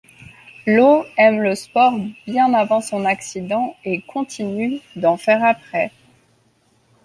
Low 0.65 1.05
aime 1.15 1.41
le 1.41 1.53
sport 1.53 1.93
bien 2.25 2.55
avant 2.55 2.81
son 2.81 3.05
accident 3.05 3.75
et 3.85 4.01
continue 4.01 4.79
d'en 4.95 5.15
faire 5.15 5.43
après. 5.45 5.91